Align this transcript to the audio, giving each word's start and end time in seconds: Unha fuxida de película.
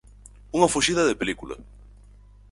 Unha 0.57 0.71
fuxida 0.73 1.03
de 1.09 1.19
película. 1.21 1.55